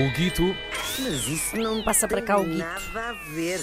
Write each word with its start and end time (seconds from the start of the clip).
O 0.00 0.10
Guito. 0.16 0.56
Mas 0.98 1.28
isso 1.28 1.56
não 1.58 1.82
Passa 1.82 2.08
para 2.08 2.22
cá 2.22 2.38
o 2.38 2.44
Guito. 2.44 2.56
nada 2.56 3.10
a 3.10 3.12
ver. 3.34 3.60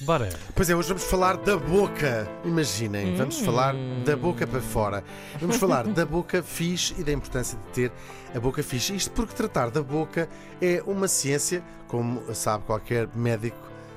Bora. 0.00 0.28
Pois 0.52 0.68
é, 0.68 0.74
hoje 0.74 0.88
vamos 0.88 1.04
falar 1.04 1.36
da 1.36 1.56
boca. 1.56 2.28
Imaginem, 2.44 3.14
vamos 3.14 3.38
falar 3.38 3.72
da 4.04 4.16
boca 4.16 4.44
para 4.48 4.60
fora. 4.60 5.04
Vamos 5.40 5.58
falar 5.58 5.86
da 5.86 6.04
boca 6.04 6.42
fixe 6.42 6.92
e 6.98 7.04
da 7.04 7.12
importância 7.12 7.56
de 7.56 7.64
ter 7.72 7.92
a 8.34 8.40
boca 8.40 8.64
fixe. 8.64 8.96
Isto 8.96 9.12
porque 9.12 9.32
tratar 9.34 9.70
da 9.70 9.80
boca 9.80 10.28
é 10.60 10.82
uma 10.84 11.06
ciência, 11.06 11.62
como 11.86 12.34
sabe 12.34 12.64
qualquer 12.64 13.08
médico. 13.14 13.56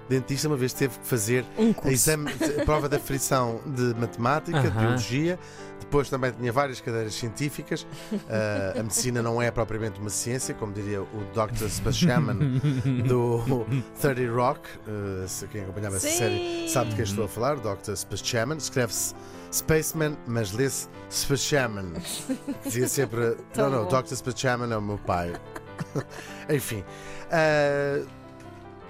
Dentista 0.10 0.48
uma 0.48 0.58
vez 0.58 0.74
teve 0.74 0.98
que 0.98 1.06
fazer 1.06 1.46
Um 1.58 1.90
exame, 1.90 2.32
prova 2.66 2.90
da 2.90 3.00
frição 3.00 3.62
de 3.66 3.94
matemática, 4.00 4.60
de 4.60 4.72
biologia, 4.72 5.38
depois 5.80 6.10
também 6.10 6.32
tinha 6.32 6.52
várias 6.52 6.82
cadeiras 6.82 7.14
científicas. 7.14 7.86
Ah, 8.30 8.80
a 8.80 8.84
medicina 8.84 9.22
não 9.22 9.42
é 9.42 9.52
propriamente 9.52 10.00
uma 10.00 10.10
ciência, 10.10 10.54
como 10.56 10.74
diria 10.74 11.02
o 11.02 11.26
Dr. 11.34 11.68
Spaceman 11.70 12.60
do 13.08 13.44
30 14.02 14.32
Rock. 14.32 14.62
Ah, 14.88 15.28
se 15.28 15.48
quem 15.48 15.62
acompanhava 15.62 15.98
essa 15.98 16.10
série 16.10 16.68
sabe 16.70 16.90
de 16.90 16.96
quem 16.96 17.06
estou 17.06 17.26
a 17.26 17.28
falar, 17.28 17.58
o 17.58 17.62
Dr. 17.62 17.96
Spaceman. 17.96 18.58
Escreve-se 18.58 19.14
Spaceman, 19.52 20.18
mas 20.28 20.52
lê-se 20.52 20.88
Spaceman. 21.12 21.94
Dizia 22.64 22.88
sempre: 22.88 23.38
Não, 23.56 23.70
não. 23.70 23.88
Dr. 23.88 24.16
Spaceman 24.16 24.72
é 24.74 24.78
o 24.78 24.82
meu 24.82 24.98
pai. 24.98 25.34
Enfim. 26.50 26.84
ah, 27.32 28.04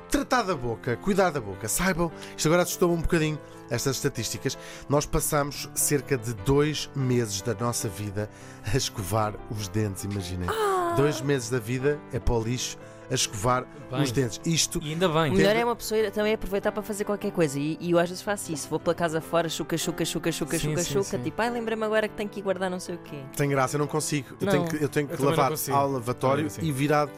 Tratar 0.09 0.41
da 0.43 0.55
boca, 0.55 0.97
cuidar 0.97 1.29
da 1.29 1.39
boca. 1.39 1.67
Saibam, 1.67 2.11
isto 2.35 2.47
agora 2.47 2.63
assustou-me 2.63 2.95
um 2.95 3.01
bocadinho, 3.01 3.39
estas 3.69 3.97
estatísticas. 3.97 4.57
Nós 4.89 5.05
passamos 5.05 5.69
cerca 5.75 6.17
de 6.17 6.33
dois 6.33 6.89
meses 6.95 7.41
da 7.41 7.53
nossa 7.53 7.87
vida 7.87 8.29
a 8.63 8.75
escovar 8.75 9.35
os 9.51 9.67
dentes, 9.67 10.03
imaginem. 10.03 10.49
Ah! 10.49 10.95
Dois 10.97 11.21
meses 11.21 11.49
da 11.49 11.59
vida 11.59 11.99
é 12.11 12.19
para 12.19 12.33
o 12.33 12.43
lixo 12.43 12.77
a 13.09 13.13
escovar 13.13 13.65
Bem. 13.91 14.01
os 14.03 14.11
dentes. 14.11 14.39
Isto 14.45 14.79
E 14.83 14.91
ainda 14.93 15.09
O 15.09 15.13
bem. 15.13 15.31
melhor 15.31 15.55
é 15.55 15.65
uma 15.65 15.75
pessoa 15.75 16.11
também 16.11 16.33
aproveitar 16.33 16.71
para 16.71 16.83
fazer 16.83 17.03
qualquer 17.05 17.31
coisa. 17.31 17.59
E, 17.59 17.77
e 17.79 17.91
eu 17.91 17.99
às 17.99 18.09
vezes 18.09 18.21
faço 18.23 18.51
isso. 18.51 18.69
Vou 18.69 18.79
pela 18.79 18.93
casa 18.95 19.19
fora, 19.21 19.49
chuca, 19.49 19.77
chuca, 19.77 20.05
chuca, 20.05 20.31
chuca, 20.31 20.57
Sim, 20.59 20.69
chuca, 20.69 20.83
sim, 20.83 20.93
chuca. 20.93 21.03
sim. 21.17 21.23
Tipo, 21.23 21.41
ai, 21.41 21.49
lembra-me 21.49 21.83
agora 21.83 22.07
que 22.07 22.16
tenho 22.16 22.29
que 22.29 22.39
ir 22.39 22.43
guardar 22.43 22.69
não 22.69 22.79
sei 22.79 22.95
o 22.95 22.97
quê. 22.99 23.17
tem 23.35 23.49
graça, 23.49 23.75
eu 23.75 23.79
não 23.79 23.88
consigo. 23.88 24.35
Eu 24.39 24.45
Não. 24.45 24.51
tenho 24.53 24.67
que, 24.67 24.83
eu 24.83 24.89
tenho 24.89 25.07
que 25.07 25.19
Eu 25.21 25.25
lavar 25.29 25.51
ao 25.71 25.91
lavatório 25.91 26.47
e 26.61 26.71
virado 26.71 27.11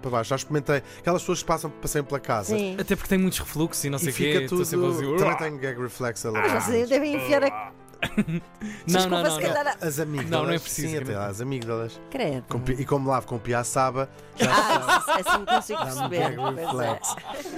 para 0.00 0.10
baixo. 0.10 0.30
Já 0.30 0.36
experimentei. 0.36 0.82
Aquelas 0.98 1.22
pessoas 1.22 1.40
que 1.40 1.46
passam, 1.46 1.70
passeiam 1.70 2.04
pela 2.04 2.20
casa. 2.20 2.56
Sim. 2.56 2.76
Até 2.78 2.96
porque 2.96 3.08
tem 3.08 3.18
muitos 3.18 3.38
refluxos 3.38 3.84
e 3.84 3.90
não 3.90 3.98
sei 3.98 4.10
o 4.10 4.14
quê. 4.14 4.46
tudo. 4.48 4.64
sempre 4.64 4.88
Também 5.18 5.36
tenho 5.36 5.58
gag 5.58 5.80
reflex 5.80 6.24
a 6.24 6.30
lavar. 6.30 6.60
vocês 6.62 6.88
devem 6.88 7.16
enfiar 7.16 7.44
a. 7.44 7.72
Não, 8.86 9.00
não, 9.08 9.22
não. 9.22 9.40
não. 9.40 9.72
As 9.80 9.98
amígdalas. 9.98 10.30
Não, 10.30 10.44
não 10.46 10.52
é 10.52 10.58
preciso, 10.58 10.88
Sim, 10.88 10.98
até 10.98 11.16
lá, 11.16 11.26
as 11.26 11.40
amígdalas. 11.40 12.00
Credo. 12.10 12.44
Com 12.48 12.60
pi- 12.60 12.76
e 12.78 12.84
como 12.84 13.08
lavo 13.10 13.26
com 13.26 13.38
piaçaba, 13.38 14.08
já 14.36 14.50
Ah, 14.50 15.04
assim 15.18 15.44
consigo 15.44 15.82
perceber. 15.82 16.36
Pois 16.36 16.58
é. 16.58 16.64
reflex. 16.64 17.14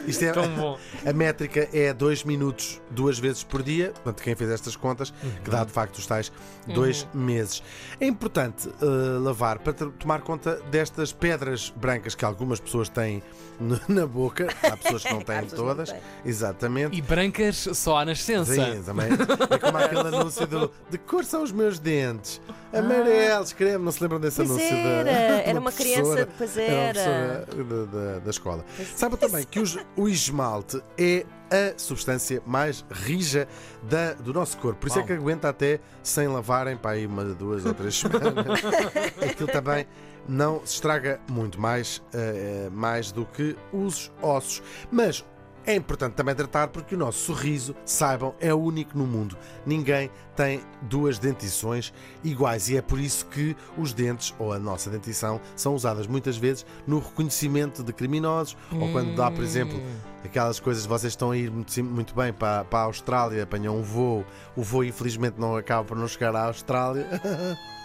Isto 0.06 0.24
é, 0.24 0.32
Tão 0.32 0.48
bom. 0.56 0.78
a 1.06 1.12
métrica 1.12 1.68
é 1.72 1.92
2 1.92 2.24
minutos 2.24 2.80
duas 2.90 3.18
vezes 3.18 3.42
por 3.44 3.62
dia. 3.62 3.90
Portanto, 3.92 4.22
quem 4.22 4.34
fez 4.34 4.50
estas 4.50 4.76
contas, 4.76 5.12
que 5.44 5.50
dá 5.50 5.62
de 5.64 5.72
facto 5.72 5.96
os 5.98 6.06
tais 6.06 6.32
dois 6.66 7.06
meses. 7.12 7.62
É 8.00 8.06
importante 8.06 8.68
eh, 8.80 8.84
lavar 9.20 9.58
para 9.58 9.72
tomar 9.72 10.20
conta 10.22 10.56
destas 10.70 11.12
pedras 11.12 11.72
brancas 11.76 12.14
que 12.14 12.24
algumas 12.24 12.60
pessoas 12.60 12.88
têm 12.88 13.22
no- 13.58 13.80
na 13.88 14.06
boca. 14.06 14.48
Há 14.62 14.76
pessoas 14.76 15.02
que 15.02 15.12
não 15.12 15.20
Há 15.20 15.24
têm 15.24 15.40
pessoas 15.42 15.50
que 15.52 15.56
não 15.58 15.66
todas. 15.66 15.90
têm. 15.90 16.00
Exatamente. 16.24 16.96
E 16.96 17.02
brancas 17.02 17.68
só 17.74 17.98
à 17.98 18.04
nascença. 18.04 18.54
Sim, 18.54 18.82
também. 18.84 19.08
É 19.50 19.58
como 19.58 19.76
aquele 19.78 20.00
anúncio 20.00 20.29
do 20.46 20.70
De 20.90 20.98
cor 20.98 21.24
são 21.24 21.42
os 21.42 21.52
meus 21.52 21.78
dentes. 21.78 22.40
Amarelos, 22.72 23.52
creme. 23.52 23.84
Não 23.84 23.92
se 23.92 24.02
lembram 24.02 24.20
desse 24.20 24.36
Pois 24.36 24.50
anúncio? 24.50 24.70
da- 24.70 24.76
era, 24.76 25.04
de 25.42 25.48
era 25.50 25.60
uma 25.60 25.72
criança. 25.72 26.28
Pois 26.38 26.56
Era 26.56 26.72
uma 26.72 26.80
era. 26.80 27.46
professora 27.46 27.64
da, 27.64 27.84
da- 28.12 28.18
da 28.20 28.30
escola. 28.30 28.64
Pois 28.76 28.88
Saiba 28.96 29.16
também 29.16 29.44
que 29.44 29.60
os- 29.60 29.78
o 29.96 30.08
esmalte 30.08 30.80
é 30.96 31.24
a 31.50 31.76
substância 31.76 32.40
mais 32.46 32.84
rija 32.90 33.48
da- 33.82 34.12
do 34.14 34.32
nosso 34.32 34.56
corpo. 34.58 34.80
Por 34.80 34.86
isso 34.88 35.00
é 35.00 35.02
que 35.02 35.12
aguenta 35.12 35.48
até 35.48 35.80
sem 36.02 36.28
lavarem 36.28 36.76
para 36.76 36.92
aí 36.92 37.06
uma, 37.06 37.24
duas 37.24 37.64
ou 37.66 37.74
três 37.74 37.98
semanas. 37.98 38.60
Aquilo 39.30 39.48
também 39.50 39.86
não 40.28 40.60
se 40.64 40.74
estraga 40.74 41.18
muito 41.28 41.60
mais, 41.60 42.00
eh, 42.14 42.68
mais 42.72 43.10
do 43.10 43.24
que 43.26 43.56
os 43.72 44.12
ossos. 44.22 44.62
Mas 44.92 45.24
é 45.66 45.74
importante 45.74 46.14
também 46.14 46.34
tratar 46.34 46.68
porque 46.68 46.94
o 46.94 46.98
nosso 46.98 47.18
sorriso, 47.18 47.74
saibam, 47.84 48.34
é 48.40 48.52
único 48.52 48.96
no 48.96 49.06
mundo. 49.06 49.36
Ninguém 49.64 50.10
tem 50.34 50.62
duas 50.82 51.18
dentições 51.18 51.92
iguais 52.24 52.68
e 52.68 52.76
é 52.76 52.82
por 52.82 52.98
isso 52.98 53.26
que 53.26 53.56
os 53.76 53.92
dentes 53.92 54.34
ou 54.38 54.52
a 54.52 54.58
nossa 54.58 54.90
dentição 54.90 55.40
são 55.54 55.74
usadas 55.74 56.06
muitas 56.06 56.36
vezes 56.36 56.64
no 56.86 56.98
reconhecimento 56.98 57.82
de 57.82 57.92
criminosos 57.92 58.56
ou 58.72 58.90
quando 58.92 59.14
dá, 59.14 59.30
por 59.30 59.44
exemplo, 59.44 59.80
aquelas 60.24 60.58
coisas 60.58 60.86
vocês 60.86 61.12
estão 61.12 61.30
a 61.30 61.36
ir 61.36 61.50
muito, 61.50 61.84
muito 61.84 62.14
bem 62.14 62.32
para, 62.32 62.64
para 62.64 62.80
a 62.80 62.84
Austrália, 62.84 63.42
apanham 63.42 63.76
um 63.76 63.82
voo, 63.82 64.24
o 64.56 64.62
voo 64.62 64.84
infelizmente 64.84 65.38
não 65.38 65.56
acaba 65.56 65.84
por 65.84 65.96
não 65.96 66.08
chegar 66.08 66.34
à 66.34 66.46
Austrália. 66.46 67.06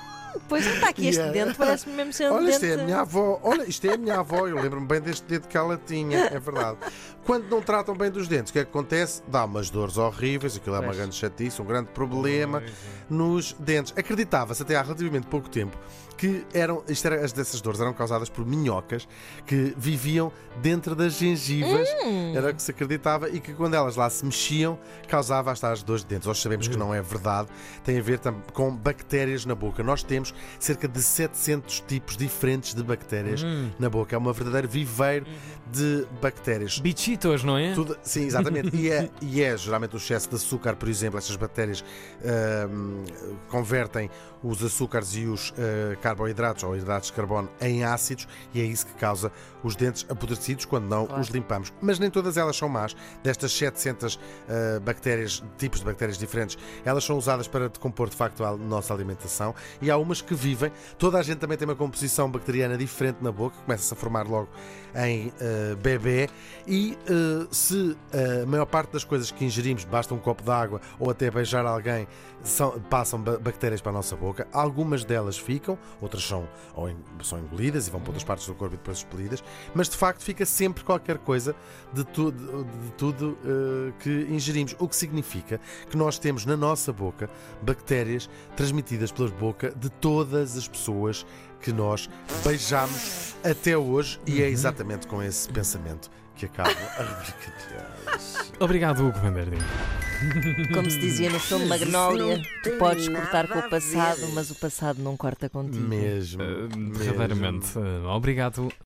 Pois 0.48 0.66
está 0.66 0.90
aqui 0.90 1.08
este 1.08 1.22
Yeah. 1.22 1.46
dente, 1.46 1.58
parece-me 1.58 1.96
mesmo 1.96 2.14
ser 2.14 2.32
um 2.32 2.36
Olha, 2.36 2.50
isto 2.50 2.66
é 2.66 2.74
a 2.74 2.78
minha 2.78 3.00
avó. 3.00 3.40
Olha, 3.42 3.64
isto 3.64 3.88
é 3.88 3.94
a 3.94 3.98
minha 3.98 4.20
avó. 4.20 4.48
Eu 4.48 4.56
lembro-me 4.62 4.86
bem 4.88 5.02
deste 5.02 5.26
dedo 5.26 5.48
que 5.48 5.58
ela 5.58 5.80
tinha, 5.86 6.26
é 6.26 6.40
verdade. 6.40 6.78
Quando 7.26 7.50
não 7.50 7.62
tratam 7.62 7.96
bem 7.96 8.12
dos 8.12 8.28
dentes, 8.28 8.52
o 8.52 8.54
que 8.54 8.60
é 8.60 8.64
que 8.64 8.70
acontece? 8.70 9.24
Dá 9.28 9.46
umas 9.46 9.70
dores 9.70 9.98
horríveis, 9.98 10.56
aquilo 10.56 10.76
é 10.76 10.80
uma 10.80 10.94
grande 10.94 11.16
chatice, 11.16 11.62
um 11.62 11.66
grande 11.66 11.90
problema 11.92 12.62
nos 13.10 13.54
dentes. 13.54 13.94
Acreditava-se 13.98 14.62
até 14.62 14.76
há 14.76 14.82
relativamente 14.82 15.28
pouco 15.28 15.50
tempo 15.50 15.78
que 16.18 16.46
eram, 16.54 16.82
isto 16.88 17.06
era, 17.06 17.26
as 17.26 17.34
dessas 17.34 17.60
dores 17.60 17.82
eram 17.82 17.94
causadas 17.94 18.30
por 18.30 18.46
minhocas 18.46 19.06
que 19.46 19.74
viviam 19.78 20.32
dentro 20.62 20.96
das 20.96 21.14
gengivas. 21.14 21.90
Era 22.34 22.52
o 22.52 22.56
que 22.56 22.62
se 22.62 22.72
acreditava 22.72 23.30
e 23.30 23.40
que 23.42 23.54
quando 23.54 23.74
elas 23.74 23.96
lá 23.98 24.10
se 24.10 24.24
mexiam 24.24 24.80
causava 25.10 25.52
as 25.52 25.60
tais 25.60 25.84
dores 25.84 26.04
de 26.04 26.10
dentes. 26.10 26.28
Nós 26.28 26.40
sabemos 26.42 26.68
que 26.68 26.78
não 26.78 26.94
é 26.94 27.02
verdade. 27.02 27.50
Tem 27.84 28.00
a 28.00 28.02
ver 28.02 28.20
com 28.54 28.74
bactérias 28.74 29.46
na 29.46 29.56
boca. 29.56 29.84
Nós 29.84 30.04
temos 30.04 30.25
cerca 30.60 30.88
de 30.88 31.02
700 31.02 31.82
tipos 31.88 32.16
diferentes 32.18 32.74
de 32.74 32.84
bactérias 32.84 33.44
Hum. 33.44 33.70
na 33.80 33.90
boca. 33.90 34.16
É 34.16 34.20
um 34.20 34.32
verdadeiro 34.34 34.68
viveiro 34.68 35.26
de 35.72 36.06
bactérias. 36.22 36.80
Bichitos, 36.80 37.44
não 37.44 37.58
é? 37.58 37.74
Tudo- 37.74 37.98
sim, 38.02 38.26
exatamente. 38.26 38.76
e, 38.76 38.90
é, 38.90 39.10
e 39.22 39.42
é 39.44 39.58
geralmente 39.58 39.96
o 39.96 39.98
excesso 39.98 40.30
de 40.30 40.36
açúcar, 40.36 40.76
por 40.76 40.88
exemplo, 40.88 41.18
estas 41.18 41.36
bactérias 41.36 41.84
ahm, 42.24 43.04
convertem 43.50 44.10
os 44.44 44.64
açúcares 44.64 45.16
e 45.16 45.26
os 45.26 45.54
ah, 45.58 45.96
carboidratos 46.02 46.64
ou 46.64 46.76
hidratos 46.78 47.08
de 47.10 47.14
carbono 47.16 47.50
em 47.60 47.84
ácidos 47.84 48.28
e 48.54 48.62
é 48.62 48.64
isso 48.64 48.86
que 48.86 48.94
causa 48.94 49.32
os 49.64 49.76
dentes 49.76 50.06
apodrecidos 50.08 50.66
quando 50.66 50.86
não 50.86 51.08
Claro. 51.08 51.22
os 51.22 51.30
limpamos. 51.30 51.74
Mas 51.82 51.98
nem 51.98 52.12
todas 52.12 52.38
elas 52.38 52.56
são 52.56 52.70
más. 52.70 52.96
Destas 53.24 53.52
700 53.54 54.20
ah, 54.48 54.80
bactérias, 54.82 55.44
tipos 55.58 55.80
de 55.80 55.86
bactérias 55.86 56.18
diferentes, 56.18 56.58
elas 56.84 57.04
são 57.04 57.18
usadas 57.18 57.48
para 57.48 57.70
decompor 57.70 58.10
de 58.10 58.16
facto 58.16 58.44
a 58.44 58.56
nossa 58.56 58.94
alimentação 58.94 59.56
e 59.82 59.90
há 59.90 59.98
umas 59.98 60.15
que 60.22 60.34
vivem. 60.36 60.72
Toda 60.98 61.18
a 61.20 61.24
gente 61.24 61.38
também 61.40 61.58
tem 61.58 61.68
uma 61.68 61.76
composição 61.76 62.30
bacteriana 62.30 62.78
diferente 62.78 63.18
na 63.22 63.32
boca, 63.32 63.56
começa-se 63.66 63.94
a 63.94 63.98
formar 63.98 64.28
logo 64.28 64.50
em 64.96 65.32
ah, 65.42 65.76
bebê. 65.76 66.30
E 66.68 66.98
ah, 67.10 67.48
se 67.52 67.98
a 68.44 68.46
maior 68.46 68.66
parte 68.66 68.92
das 68.94 69.04
coisas 69.04 69.32
que 69.32 69.44
ingerimos, 69.46 69.84
basta 69.84 70.14
um 70.14 70.20
copo 70.20 70.44
de 70.44 70.52
água 70.52 70.82
ou 71.00 71.10
até 71.10 71.30
beijar 71.30 71.66
alguém, 71.66 72.08
são- 72.44 72.80
passam 72.82 73.20
ba- 73.22 73.38
bactérias 73.40 73.82
para 73.82 73.92
a 73.92 73.96
nossa 73.96 74.16
boca, 74.16 74.48
algumas 74.54 75.04
delas 75.04 75.38
ficam, 75.38 75.78
outras 76.00 76.24
são, 76.24 76.48
ou 76.76 76.90
são 77.24 77.40
engolidas 77.40 77.88
e 77.88 77.92
vão 77.92 78.00
para 78.00 78.10
outras 78.10 78.24
partes 78.24 78.46
do 78.48 78.54
corpo 78.54 78.76
e 78.76 78.78
depois 78.78 78.98
expelidas, 79.00 79.44
mas 79.74 79.90
de 79.90 79.98
facto 79.98 80.22
fica 80.22 80.46
sempre 80.46 80.84
qualquer 80.84 81.18
coisa 81.18 81.56
de, 81.94 82.04
tu- 82.04 82.32
de- 82.32 82.46
de 82.64 82.92
tudo 82.98 83.38
ah, 83.44 83.92
que 84.00 84.28
ingerimos, 84.30 84.76
o 84.80 84.88
que 84.88 84.96
significa 84.96 85.60
que 85.90 85.98
nós 85.98 86.20
temos 86.20 86.46
na 86.46 86.56
nossa 86.56 86.94
boca 86.94 87.30
bactérias 87.62 88.30
transmitidas 88.56 89.12
pela 89.12 89.30
boca 89.30 89.74
de 89.76 89.90
todas 90.00 90.58
as 90.58 90.68
pessoas 90.68 91.26
que 91.62 91.72
nós 91.72 92.10
beijamos 92.44 93.36
até 93.44 93.78
hoje 93.78 94.20
e 94.26 94.42
é 94.42 94.50
exatamente 94.50 95.08
com 95.08 95.22
esse 95.22 95.50
pensamento 95.50 96.10
que 96.36 96.46
acaba 96.46 96.70
a 96.70 97.04
rubrica 97.04 97.54
de 97.58 98.12
hoje. 98.12 98.52
Obrigado, 98.60 99.08
Hugo 99.08 99.20
Van 99.20 99.32
Der 99.32 99.50
Ding. 99.50 100.74
Como 100.74 100.90
se 100.90 101.00
dizia 101.00 101.30
no 101.30 101.40
filme 101.40 101.66
Magnólia, 101.66 102.42
tu 102.64 102.72
podes 102.78 103.08
cortar 103.08 103.48
com 103.48 103.60
o 103.60 103.70
passado, 103.70 104.22
ver. 104.22 104.34
mas 104.34 104.50
o 104.50 104.56
passado 104.56 105.02
não 105.02 105.18
corta 105.18 105.50
contigo. 105.50 105.88
Mesmo. 105.88 106.42
Uh, 106.42 106.78
mesmo. 106.78 106.94
verdadeiramente. 106.94 107.78
Uh, 107.78 108.08
obrigado 108.08 108.72